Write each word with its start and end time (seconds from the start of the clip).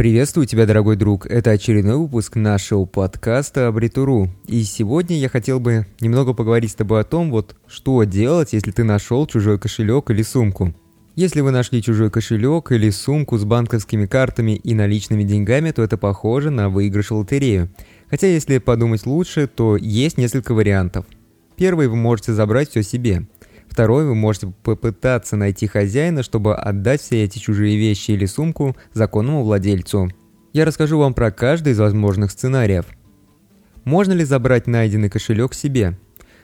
Приветствую 0.00 0.46
тебя, 0.46 0.64
дорогой 0.64 0.96
друг. 0.96 1.26
Это 1.26 1.50
очередной 1.50 1.98
выпуск 1.98 2.34
нашего 2.34 2.86
подкаста 2.86 3.68
Абритуру. 3.68 4.30
И 4.46 4.62
сегодня 4.62 5.18
я 5.18 5.28
хотел 5.28 5.60
бы 5.60 5.84
немного 6.00 6.32
поговорить 6.32 6.70
с 6.70 6.74
тобой 6.74 7.02
о 7.02 7.04
том, 7.04 7.30
вот 7.30 7.54
что 7.66 8.02
делать, 8.04 8.54
если 8.54 8.70
ты 8.70 8.82
нашел 8.82 9.26
чужой 9.26 9.58
кошелек 9.58 10.08
или 10.08 10.22
сумку. 10.22 10.74
Если 11.16 11.42
вы 11.42 11.50
нашли 11.50 11.82
чужой 11.82 12.10
кошелек 12.10 12.72
или 12.72 12.88
сумку 12.88 13.36
с 13.36 13.44
банковскими 13.44 14.06
картами 14.06 14.52
и 14.52 14.72
наличными 14.72 15.22
деньгами, 15.22 15.70
то 15.70 15.82
это 15.82 15.98
похоже 15.98 16.48
на 16.48 16.70
выигрыш 16.70 17.10
в 17.10 17.16
лотерею. 17.16 17.68
Хотя, 18.08 18.26
если 18.26 18.56
подумать 18.56 19.04
лучше, 19.04 19.48
то 19.48 19.76
есть 19.76 20.16
несколько 20.16 20.54
вариантов. 20.54 21.04
Первый 21.56 21.88
вы 21.88 21.96
можете 21.96 22.32
забрать 22.32 22.70
все 22.70 22.82
себе. 22.82 23.26
Второй, 23.70 24.04
вы 24.04 24.16
можете 24.16 24.52
попытаться 24.64 25.36
найти 25.36 25.68
хозяина, 25.68 26.24
чтобы 26.24 26.56
отдать 26.56 27.00
все 27.00 27.22
эти 27.22 27.38
чужие 27.38 27.78
вещи 27.78 28.10
или 28.10 28.26
сумку 28.26 28.76
законному 28.92 29.44
владельцу. 29.44 30.10
Я 30.52 30.64
расскажу 30.64 30.98
вам 30.98 31.14
про 31.14 31.30
каждый 31.30 31.72
из 31.72 31.78
возможных 31.78 32.32
сценариев. 32.32 32.86
Можно 33.84 34.12
ли 34.12 34.24
забрать 34.24 34.66
найденный 34.66 35.08
кошелек 35.08 35.54
себе? 35.54 35.96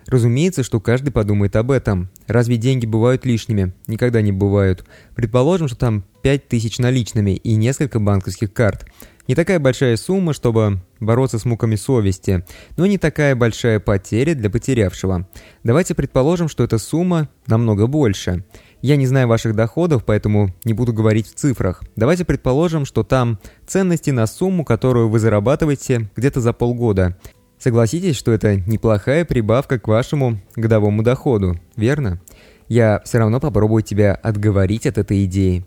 Разумеется, 0.07 0.63
что 0.63 0.81
каждый 0.81 1.11
подумает 1.11 1.57
об 1.57 1.73
этом. 1.73 2.11
Разве 2.29 2.59
деньги 2.59 2.87
бывают 2.87 3.27
лишними? 3.27 3.75
Никогда 3.89 4.23
не 4.23 4.31
бывают. 4.31 4.87
Предположим, 5.17 5.67
что 5.67 5.77
там 5.77 6.05
5000 6.23 6.79
наличными 6.79 7.33
и 7.33 7.57
несколько 7.57 7.99
банковских 7.99 8.53
карт. 8.53 8.87
Не 9.29 9.35
такая 9.35 9.59
большая 9.59 9.97
сумма, 9.97 10.33
чтобы 10.33 10.81
бороться 11.01 11.39
с 11.39 11.45
муками 11.45 11.75
совести, 11.75 12.45
но 12.77 12.87
не 12.87 12.97
такая 12.97 13.35
большая 13.35 13.81
потеря 13.81 14.35
для 14.35 14.51
потерявшего. 14.51 15.29
Давайте 15.65 15.95
предположим, 15.95 16.49
что 16.49 16.63
эта 16.63 16.79
сумма 16.79 17.29
намного 17.47 17.87
больше. 17.87 18.45
Я 18.83 18.97
не 18.97 19.07
знаю 19.07 19.27
ваших 19.27 19.57
доходов, 19.57 20.05
поэтому 20.05 20.55
не 20.65 20.75
буду 20.75 20.93
говорить 20.93 21.27
в 21.27 21.35
цифрах. 21.35 21.83
Давайте 21.97 22.25
предположим, 22.25 22.85
что 22.85 23.03
там 23.03 23.41
ценности 23.67 24.11
на 24.11 24.27
сумму, 24.27 24.65
которую 24.65 25.09
вы 25.09 25.19
зарабатываете 25.19 26.09
где-то 26.15 26.41
за 26.41 26.53
полгода. 26.53 27.17
Согласитесь, 27.59 28.17
что 28.17 28.33
это 28.33 28.57
неплохая 28.57 29.25
прибавка 29.25 29.81
к 29.81 29.89
вашему 29.89 30.39
годовому 30.55 31.03
доходу, 31.03 31.59
верно? 31.75 32.21
Я 32.69 33.01
все 33.05 33.19
равно 33.19 33.41
попробую 33.41 33.83
тебя 33.83 34.15
отговорить 34.15 34.87
от 34.87 34.99
этой 34.99 35.25
идеи. 35.25 35.65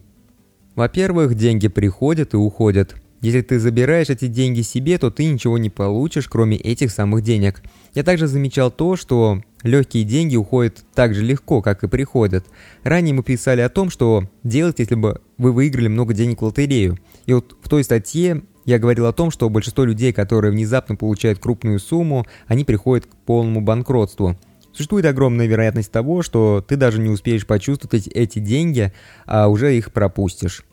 Во-первых, 0.76 1.34
деньги 1.36 1.68
приходят 1.68 2.34
и 2.34 2.38
уходят. 2.38 2.96
Если 3.22 3.42
ты 3.42 3.60
забираешь 3.60 4.10
эти 4.10 4.28
деньги 4.28 4.62
себе, 4.62 4.98
то 4.98 5.12
ты 5.12 5.26
ничего 5.26 5.58
не 5.58 5.70
получишь, 5.70 6.30
кроме 6.30 6.56
этих 6.56 6.92
самых 6.92 7.22
денег. 7.22 7.62
Я 7.94 8.04
также 8.04 8.28
замечал 8.28 8.72
то, 8.72 8.96
что 8.96 9.42
легкие 9.64 10.06
деньги 10.06 10.38
уходят 10.38 10.86
так 10.94 11.14
же 11.14 11.24
легко, 11.24 11.62
как 11.62 11.84
и 11.84 11.88
приходят. 11.88 12.46
Ранее 12.84 13.14
мы 13.14 13.24
писали 13.24 13.60
о 13.60 13.70
том, 13.70 13.90
что 13.90 14.24
делать, 14.44 14.80
если 14.80 14.96
бы 14.96 15.22
вы 15.38 15.52
выиграли 15.52 15.90
много 15.90 16.14
денег 16.14 16.42
в 16.42 16.46
лотерею. 16.46 16.98
И 17.26 17.34
вот 17.34 17.58
в 17.62 17.68
той 17.68 17.84
статье 17.84 18.44
я 18.66 18.80
говорил 18.80 19.06
о 19.06 19.14
том, 19.14 19.32
что 19.32 19.50
большинство 19.50 19.84
людей, 19.84 20.14
которые 20.14 20.52
внезапно 20.52 20.96
получают 20.96 21.40
крупную 21.40 21.80
сумму, 21.80 22.26
они 22.48 22.64
приходят 22.64 23.06
к 23.06 23.16
полному 23.26 23.62
банкротству. 23.62 24.38
Существует 24.72 25.06
огромная 25.06 25.48
вероятность 25.48 25.92
того, 25.92 26.22
что 26.22 26.64
ты 26.66 26.78
даже 26.78 27.00
не 27.02 27.10
успеешь 27.10 27.46
почувствовать 27.46 28.08
эти 28.08 28.40
деньги, 28.40 28.94
а 29.26 29.48
уже 29.48 29.76
их 29.76 29.92
пропустишь. 29.92 30.64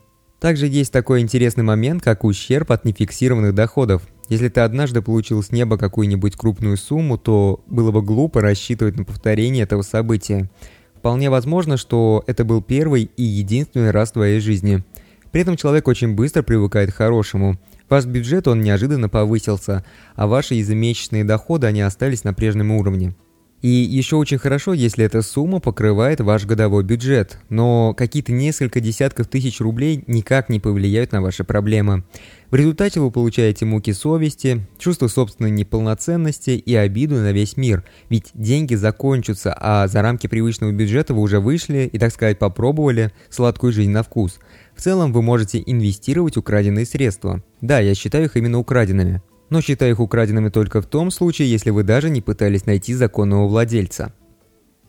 Также 0.40 0.66
есть 0.66 0.92
такой 0.92 1.20
интересный 1.20 1.64
момент, 1.64 2.02
как 2.02 2.24
ущерб 2.24 2.70
от 2.70 2.84
нефиксированных 2.84 3.54
доходов. 3.54 4.02
Если 4.28 4.48
ты 4.48 4.60
однажды 4.60 5.00
получил 5.00 5.42
с 5.42 5.50
неба 5.50 5.78
какую-нибудь 5.78 6.36
крупную 6.36 6.76
сумму, 6.76 7.16
то 7.16 7.62
было 7.66 7.90
бы 7.90 8.02
глупо 8.02 8.40
рассчитывать 8.40 8.96
на 8.96 9.04
повторение 9.04 9.62
этого 9.62 9.82
события. 9.82 10.50
Вполне 10.96 11.30
возможно, 11.30 11.76
что 11.76 12.22
это 12.26 12.44
был 12.44 12.60
первый 12.60 13.10
и 13.16 13.22
единственный 13.22 13.92
раз 13.92 14.10
в 14.10 14.14
твоей 14.14 14.40
жизни. 14.40 14.84
При 15.30 15.42
этом 15.42 15.56
человек 15.56 15.88
очень 15.88 16.14
быстро 16.14 16.42
привыкает 16.42 16.92
к 16.92 16.96
хорошему. 16.96 17.58
Ваш 17.88 18.04
бюджет 18.04 18.48
он 18.48 18.60
неожиданно 18.60 19.08
повысился, 19.08 19.84
а 20.16 20.26
ваши 20.26 20.54
ежемесячные 20.54 21.24
доходы 21.24 21.66
они 21.66 21.80
остались 21.82 22.24
на 22.24 22.34
прежнем 22.34 22.72
уровне. 22.72 23.14
И 23.62 23.68
еще 23.68 24.16
очень 24.16 24.36
хорошо, 24.38 24.74
если 24.74 25.04
эта 25.04 25.22
сумма 25.22 25.60
покрывает 25.60 26.20
ваш 26.20 26.44
годовой 26.44 26.84
бюджет, 26.84 27.38
но 27.48 27.94
какие-то 27.94 28.30
несколько 28.30 28.80
десятков 28.80 29.28
тысяч 29.28 29.60
рублей 29.60 30.04
никак 30.06 30.50
не 30.50 30.60
повлияют 30.60 31.12
на 31.12 31.22
ваши 31.22 31.42
проблемы. 31.42 32.04
В 32.50 32.54
результате 32.54 33.00
вы 33.00 33.10
получаете 33.10 33.64
муки 33.64 33.92
совести, 33.92 34.66
чувство 34.78 35.08
собственной 35.08 35.50
неполноценности 35.50 36.50
и 36.50 36.74
обиду 36.74 37.16
на 37.16 37.32
весь 37.32 37.56
мир, 37.56 37.82
ведь 38.10 38.30
деньги 38.34 38.74
закончатся, 38.74 39.56
а 39.58 39.88
за 39.88 40.02
рамки 40.02 40.26
привычного 40.26 40.70
бюджета 40.70 41.14
вы 41.14 41.22
уже 41.22 41.40
вышли 41.40 41.88
и, 41.90 41.98
так 41.98 42.12
сказать, 42.12 42.38
попробовали 42.38 43.10
сладкую 43.30 43.72
жизнь 43.72 43.90
на 43.90 44.02
вкус. 44.02 44.38
В 44.76 44.82
целом 44.82 45.12
вы 45.12 45.22
можете 45.22 45.62
инвестировать 45.64 46.36
украденные 46.36 46.84
средства. 46.84 47.42
Да, 47.62 47.80
я 47.80 47.94
считаю 47.94 48.26
их 48.26 48.36
именно 48.36 48.58
украденными 48.58 49.22
но 49.50 49.60
считаю 49.60 49.92
их 49.92 50.00
украденными 50.00 50.48
только 50.48 50.80
в 50.80 50.86
том 50.86 51.10
случае, 51.10 51.50
если 51.50 51.70
вы 51.70 51.82
даже 51.82 52.10
не 52.10 52.20
пытались 52.20 52.66
найти 52.66 52.94
законного 52.94 53.46
владельца. 53.46 54.12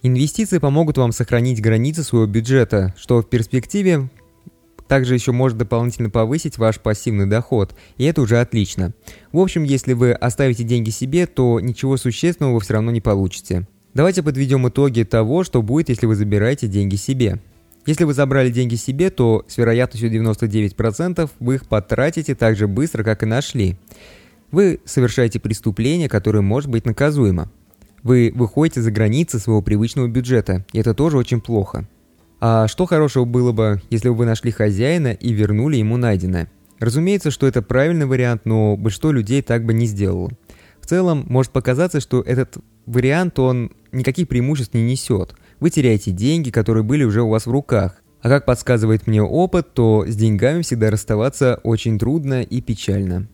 Инвестиции 0.04 0.60
помогут 0.60 0.98
вам 0.98 1.12
сохранить 1.12 1.62
границы 1.62 2.04
своего 2.04 2.28
бюджета, 2.28 2.94
что 2.98 3.22
в 3.22 3.30
перспективе 3.30 4.10
также 4.88 5.16
еще 5.16 5.32
может 5.32 5.58
дополнительно 5.58 6.10
повысить 6.10 6.58
ваш 6.58 6.80
пассивный 6.80 7.26
доход, 7.26 7.76
и 7.98 8.06
это 8.06 8.22
уже 8.22 8.40
отлично. 8.40 8.94
В 9.32 9.40
общем, 9.40 9.64
если 9.64 9.94
вы 9.94 10.14
оставите 10.14 10.64
деньги 10.64 10.92
себе, 10.92 11.28
то 11.28 11.60
ничего 11.60 11.98
существенного 11.98 12.54
вы 12.54 12.60
все 12.62 12.74
равно 12.74 12.92
не 12.92 13.02
получите. 13.02 13.68
Давайте 13.94 14.24
подведем 14.24 14.68
итоги 14.68 15.04
того, 15.04 15.44
что 15.44 15.62
будет, 15.62 15.90
если 15.90 16.06
вы 16.06 16.16
забираете 16.16 16.68
деньги 16.68 16.96
себе. 16.96 17.42
Если 17.86 18.04
вы 18.04 18.14
забрали 18.14 18.50
деньги 18.50 18.76
себе, 18.76 19.10
то 19.10 19.46
с 19.48 19.58
вероятностью 19.58 20.12
99% 20.12 21.30
вы 21.40 21.56
их 21.56 21.68
потратите 21.68 22.36
так 22.36 22.56
же 22.56 22.68
быстро, 22.68 23.04
как 23.04 23.24
и 23.24 23.26
нашли. 23.26 23.78
Вы 24.52 24.80
совершаете 24.86 25.40
преступление, 25.40 26.08
которое 26.08 26.42
может 26.42 26.70
быть 26.70 26.86
наказуемо. 26.86 27.52
Вы 28.04 28.32
выходите 28.34 28.82
за 28.82 28.92
границы 28.92 29.40
своего 29.40 29.62
привычного 29.62 30.08
бюджета, 30.08 30.66
и 30.72 30.80
это 30.80 30.94
тоже 30.94 31.18
очень 31.18 31.42
плохо. 31.42 31.88
А 32.40 32.68
что 32.68 32.86
хорошего 32.86 33.26
было 33.26 33.52
бы, 33.52 33.82
если 33.90 34.10
бы 34.10 34.16
вы 34.16 34.26
нашли 34.26 34.52
хозяина 34.52 35.08
и 35.10 35.34
вернули 35.34 35.78
ему 35.78 35.98
найденное? 35.98 36.50
Разумеется, 36.80 37.32
что 37.32 37.48
это 37.48 37.62
правильный 37.62 38.06
вариант, 38.06 38.44
но 38.46 38.78
большинство 38.78 39.12
людей 39.12 39.42
так 39.42 39.66
бы 39.66 39.74
не 39.74 39.88
сделало. 39.88 40.30
В 40.80 40.86
целом, 40.86 41.26
может 41.28 41.52
показаться, 41.52 42.00
что 42.00 42.22
этот 42.22 42.58
вариант, 42.86 43.40
он 43.40 43.72
никаких 43.92 44.28
преимуществ 44.28 44.74
не 44.76 44.84
несет. 44.84 45.36
Вы 45.60 45.72
теряете 45.72 46.12
деньги, 46.12 46.52
которые 46.52 46.84
были 46.84 47.04
уже 47.04 47.24
у 47.24 47.30
вас 47.30 47.48
в 47.48 47.52
руках. 47.52 48.02
А 48.22 48.30
как 48.30 48.46
подсказывает 48.46 49.08
мне 49.08 49.22
опыт, 49.22 49.74
то 49.74 50.06
с 50.08 50.16
деньгами 50.16 50.62
всегда 50.62 50.92
расставаться 50.92 51.60
очень 51.64 52.00
трудно 52.00 52.44
и 52.44 52.62
печально. 52.62 53.28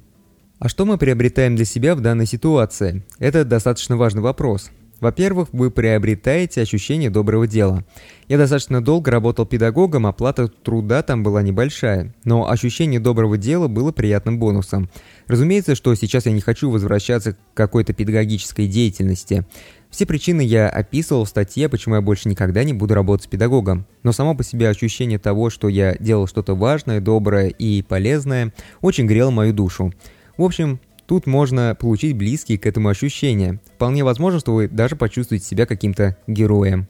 А 0.63 0.69
что 0.69 0.85
мы 0.85 0.97
приобретаем 0.97 1.57
для 1.57 1.65
себя 1.65 1.93
в 1.93 1.99
данной 1.99 2.25
ситуации? 2.25 3.03
Это 3.19 3.43
достаточно 3.43 3.97
важный 3.97 4.21
вопрос. 4.21 4.71
Во-первых, 5.01 5.49
вы 5.51 5.69
приобретаете 5.69 6.61
ощущение 6.61 7.09
доброго 7.09 7.47
дела. 7.47 7.83
Я 8.29 8.37
достаточно 8.37 8.81
долго 8.81 9.11
работал 9.11 9.45
педагогом, 9.45 10.07
оплата 10.07 10.47
труда 10.47 11.03
там 11.03 11.21
была 11.21 11.41
небольшая, 11.41 12.15
но 12.23 12.49
ощущение 12.49 13.01
доброго 13.01 13.37
дела 13.37 13.67
было 13.67 13.91
приятным 13.91 14.39
бонусом. 14.39 14.89
Разумеется, 15.27 15.75
что 15.75 15.93
сейчас 15.95 16.27
я 16.27 16.31
не 16.31 16.39
хочу 16.39 16.69
возвращаться 16.69 17.33
к 17.33 17.37
какой-то 17.53 17.91
педагогической 17.91 18.67
деятельности. 18.67 19.45
Все 19.89 20.05
причины 20.05 20.39
я 20.39 20.69
описывал 20.69 21.25
в 21.25 21.29
статье, 21.29 21.67
почему 21.67 21.95
я 21.95 22.01
больше 22.01 22.29
никогда 22.29 22.63
не 22.63 22.71
буду 22.71 22.93
работать 22.93 23.25
с 23.25 23.27
педагогом. 23.27 23.85
Но 24.03 24.13
само 24.13 24.33
по 24.33 24.45
себе 24.45 24.69
ощущение 24.69 25.19
того, 25.19 25.49
что 25.49 25.67
я 25.67 25.97
делал 25.99 26.25
что-то 26.25 26.55
важное, 26.55 27.01
доброе 27.01 27.49
и 27.49 27.81
полезное, 27.81 28.53
очень 28.79 29.07
грело 29.07 29.29
мою 29.29 29.51
душу. 29.51 29.91
В 30.37 30.43
общем, 30.43 30.79
тут 31.05 31.27
можно 31.27 31.75
получить 31.79 32.17
близкие 32.17 32.57
к 32.57 32.65
этому 32.65 32.89
ощущения. 32.89 33.59
Вполне 33.75 34.03
возможно, 34.03 34.39
что 34.39 34.53
вы 34.53 34.67
даже 34.67 34.95
почувствуете 34.95 35.45
себя 35.45 35.65
каким-то 35.65 36.17
героем. 36.27 36.87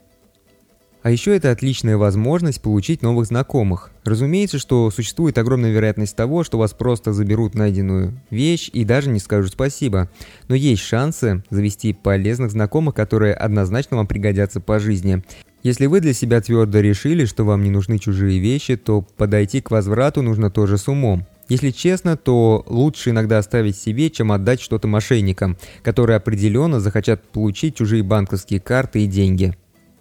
А 1.03 1.11
еще 1.11 1.35
это 1.35 1.51
отличная 1.51 1.97
возможность 1.97 2.61
получить 2.61 3.01
новых 3.01 3.25
знакомых. 3.25 3.91
Разумеется, 4.05 4.57
что 4.57 4.89
существует 4.89 5.37
огромная 5.37 5.71
вероятность 5.71 6.15
того, 6.15 6.45
что 6.45 6.57
вас 6.57 6.71
просто 6.71 7.11
заберут 7.11 7.55
найденную 7.55 8.21
вещь 8.29 8.69
и 8.71 8.85
даже 8.85 9.09
не 9.09 9.19
скажут 9.19 9.51
спасибо. 9.51 10.09
Но 10.47 10.55
есть 10.55 10.81
шансы 10.81 11.43
завести 11.49 11.91
полезных 11.91 12.51
знакомых, 12.51 12.95
которые 12.95 13.33
однозначно 13.33 13.97
вам 13.97 14.07
пригодятся 14.07 14.61
по 14.61 14.79
жизни. 14.79 15.21
Если 15.61 15.87
вы 15.87 15.99
для 15.99 16.13
себя 16.13 16.39
твердо 16.39 16.79
решили, 16.79 17.25
что 17.25 17.43
вам 17.43 17.63
не 17.63 17.69
нужны 17.69 17.99
чужие 17.99 18.39
вещи, 18.39 18.77
то 18.77 19.01
подойти 19.01 19.59
к 19.59 19.71
возврату 19.71 20.21
нужно 20.21 20.49
тоже 20.49 20.77
с 20.77 20.87
умом. 20.87 21.25
Если 21.53 21.69
честно, 21.69 22.17
то 22.17 22.65
лучше 22.65 23.11
иногда 23.11 23.37
оставить 23.37 23.77
себе, 23.77 24.09
чем 24.09 24.31
отдать 24.31 24.59
что-то 24.59 24.87
мошенникам, 24.87 25.55
которые 25.83 26.17
определенно 26.17 26.79
захотят 26.79 27.21
получить 27.27 27.75
чужие 27.75 28.01
банковские 28.01 28.59
карты 28.59 29.03
и 29.03 29.05
деньги. 29.05 29.55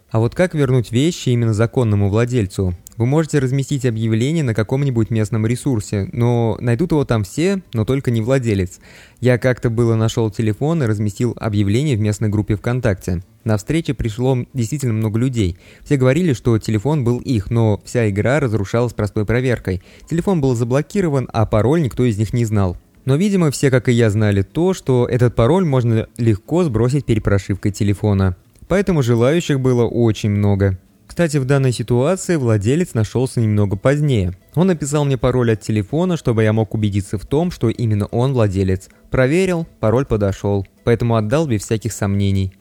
А 0.09 0.17
вот 0.17 0.33
как 0.33 0.55
вернуть 0.55 0.91
вещи 0.91 1.29
именно 1.29 1.53
законному 1.53 2.09
владельцу? 2.09 2.73
Вы 2.97 3.05
можете 3.05 3.37
разместить 3.37 3.85
объявление 3.85 4.43
на 4.43 4.55
каком-нибудь 4.55 5.11
местном 5.11 5.45
ресурсе, 5.45 6.09
но 6.11 6.57
найдут 6.59 6.91
его 6.91 7.05
там 7.05 7.23
все, 7.23 7.61
но 7.71 7.85
только 7.85 8.09
не 8.09 8.21
владелец. 8.21 8.79
Я 9.19 9.37
как-то 9.37 9.69
было 9.69 9.93
нашел 9.93 10.31
телефон 10.31 10.81
и 10.81 10.87
разместил 10.87 11.37
объявление 11.39 11.95
в 11.95 11.99
местной 11.99 12.29
группе 12.29 12.55
ВКонтакте. 12.55 13.21
На 13.43 13.57
встрече 13.57 13.93
пришло 13.93 14.37
действительно 14.53 14.93
много 14.93 15.19
людей. 15.19 15.57
Все 15.83 15.97
говорили, 15.97 16.33
что 16.33 16.57
телефон 16.57 17.03
был 17.03 17.19
их, 17.19 17.51
но 17.51 17.81
вся 17.83 18.09
игра 18.09 18.39
разрушалась 18.39 18.93
простой 18.93 19.25
проверкой. 19.25 19.81
Телефон 20.09 20.39
был 20.39 20.55
заблокирован, 20.55 21.29
а 21.33 21.45
пароль 21.45 21.81
никто 21.81 22.05
из 22.05 22.17
них 22.17 22.33
не 22.33 22.45
знал. 22.45 22.77
Но, 23.05 23.17
видимо, 23.17 23.51
все, 23.51 23.69
как 23.69 23.89
и 23.89 23.91
я, 23.91 24.09
знали 24.09 24.43
то, 24.43 24.73
что 24.73 25.05
этот 25.09 25.35
пароль 25.35 25.65
можно 25.65 26.07
легко 26.17 26.63
сбросить 26.63 27.05
перепрошивкой 27.05 27.71
телефона. 27.71 28.37
Поэтому 28.69 29.03
желающих 29.03 29.59
было 29.59 29.83
очень 29.85 30.29
много. 30.29 30.79
Кстати, 31.05 31.37
в 31.37 31.45
данной 31.45 31.73
ситуации 31.73 32.37
владелец 32.37 32.93
нашелся 32.93 33.41
немного 33.41 33.75
позднее. 33.75 34.35
Он 34.55 34.67
написал 34.67 35.03
мне 35.05 35.17
пароль 35.17 35.51
от 35.51 35.61
телефона, 35.61 36.15
чтобы 36.17 36.43
я 36.43 36.53
мог 36.53 36.73
убедиться 36.73 37.17
в 37.17 37.25
том, 37.25 37.51
что 37.51 37.69
именно 37.69 38.05
он 38.07 38.33
владелец. 38.33 38.89
Проверил, 39.11 39.67
пароль 39.79 40.05
подошел, 40.05 40.65
поэтому 40.85 41.15
отдал 41.15 41.45
без 41.45 41.63
всяких 41.63 41.91
сомнений. 41.91 42.53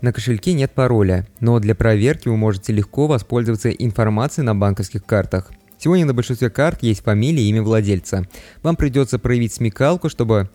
На 0.00 0.14
кошельке 0.14 0.54
нет 0.54 0.72
пароля, 0.72 1.26
но 1.40 1.58
для 1.58 1.74
проверки 1.74 2.28
вы 2.28 2.36
можете 2.36 2.72
легко 2.72 3.06
воспользоваться 3.06 3.68
информацией 3.68 4.46
на 4.46 4.54
банковских 4.54 5.04
картах. 5.04 5.50
Сегодня 5.78 6.06
на 6.06 6.14
большинстве 6.14 6.48
карт 6.48 6.82
есть 6.82 7.02
фамилия 7.02 7.42
и 7.42 7.48
имя 7.48 7.62
владельца. 7.62 8.26
Вам 8.62 8.76
придется 8.76 9.18
проявить 9.18 9.52
смекалку, 9.52 10.08
чтобы 10.08 10.48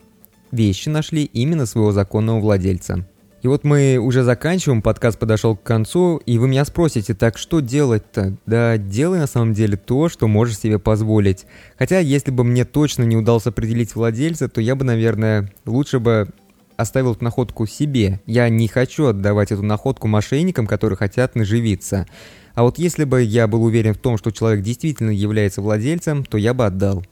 вещи 0.50 0.88
нашли 0.88 1.24
именно 1.24 1.66
своего 1.66 1.92
законного 1.92 2.40
владельца. 2.40 3.06
И 3.42 3.48
вот 3.48 3.62
мы 3.62 3.98
уже 3.98 4.24
заканчиваем, 4.24 4.82
подкаст 4.82 5.18
подошел 5.20 5.56
к 5.56 5.62
концу, 5.62 6.16
и 6.26 6.38
вы 6.38 6.48
меня 6.48 6.64
спросите, 6.64 7.14
так 7.14 7.38
что 7.38 7.60
делать-то? 7.60 8.36
Да 8.46 8.76
делай 8.76 9.20
на 9.20 9.28
самом 9.28 9.52
деле 9.52 9.76
то, 9.76 10.08
что 10.08 10.26
можешь 10.26 10.58
себе 10.58 10.80
позволить. 10.80 11.46
Хотя, 11.78 12.00
если 12.00 12.32
бы 12.32 12.42
мне 12.42 12.64
точно 12.64 13.04
не 13.04 13.16
удалось 13.16 13.46
определить 13.46 13.94
владельца, 13.94 14.48
то 14.48 14.60
я 14.60 14.74
бы, 14.74 14.84
наверное, 14.84 15.52
лучше 15.64 16.00
бы 16.00 16.30
оставил 16.76 17.12
эту 17.12 17.24
находку 17.24 17.66
себе. 17.66 18.20
Я 18.26 18.48
не 18.48 18.68
хочу 18.68 19.06
отдавать 19.06 19.52
эту 19.52 19.62
находку 19.62 20.08
мошенникам, 20.08 20.66
которые 20.66 20.96
хотят 20.96 21.34
наживиться. 21.34 22.06
А 22.54 22.62
вот 22.62 22.78
если 22.78 23.04
бы 23.04 23.22
я 23.22 23.46
был 23.46 23.64
уверен 23.64 23.94
в 23.94 23.98
том, 23.98 24.16
что 24.16 24.30
человек 24.30 24.62
действительно 24.62 25.10
является 25.10 25.60
владельцем, 25.60 26.24
то 26.24 26.38
я 26.38 26.54
бы 26.54 26.66
отдал. 26.66 27.04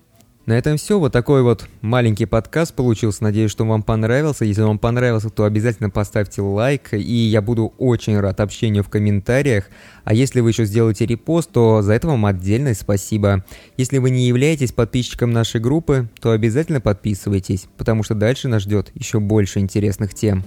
На 0.46 0.58
этом 0.58 0.76
все. 0.76 0.98
Вот 0.98 1.12
такой 1.12 1.42
вот 1.42 1.66
маленький 1.80 2.26
подкаст 2.26 2.74
получился. 2.74 3.22
Надеюсь, 3.22 3.50
что 3.50 3.64
вам 3.64 3.82
понравился. 3.82 4.44
Если 4.44 4.60
вам 4.60 4.78
понравился, 4.78 5.30
то 5.30 5.44
обязательно 5.44 5.88
поставьте 5.88 6.42
лайк. 6.42 6.92
И 6.92 7.14
я 7.14 7.40
буду 7.40 7.72
очень 7.78 8.18
рад 8.20 8.40
общению 8.40 8.82
в 8.82 8.90
комментариях. 8.90 9.64
А 10.04 10.12
если 10.12 10.40
вы 10.40 10.50
еще 10.50 10.66
сделаете 10.66 11.06
репост, 11.06 11.50
то 11.50 11.80
за 11.80 11.94
это 11.94 12.08
вам 12.08 12.26
отдельное 12.26 12.74
спасибо. 12.74 13.42
Если 13.78 13.96
вы 13.98 14.10
не 14.10 14.26
являетесь 14.26 14.72
подписчиком 14.72 15.30
нашей 15.30 15.60
группы, 15.60 16.08
то 16.20 16.32
обязательно 16.32 16.80
подписывайтесь, 16.82 17.66
потому 17.78 18.02
что 18.02 18.14
дальше 18.14 18.48
нас 18.48 18.62
ждет 18.62 18.90
еще 18.94 19.20
больше 19.20 19.60
интересных 19.60 20.12
тем. 20.12 20.44